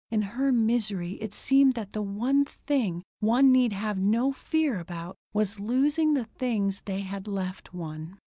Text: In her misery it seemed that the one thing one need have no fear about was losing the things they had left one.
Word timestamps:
In 0.09 0.23
her 0.23 0.51
misery 0.51 1.11
it 1.21 1.31
seemed 1.31 1.73
that 1.75 1.93
the 1.93 2.01
one 2.01 2.43
thing 2.43 3.03
one 3.19 3.51
need 3.51 3.71
have 3.71 3.99
no 3.99 4.31
fear 4.31 4.79
about 4.79 5.15
was 5.31 5.59
losing 5.59 6.15
the 6.15 6.25
things 6.25 6.81
they 6.85 7.01
had 7.01 7.27
left 7.27 7.71
one. 7.71 8.17